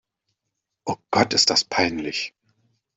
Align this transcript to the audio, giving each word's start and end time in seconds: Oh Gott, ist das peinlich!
Oh 0.83 0.97
Gott, 1.11 1.35
ist 1.35 1.51
das 1.51 1.63
peinlich! 1.63 2.33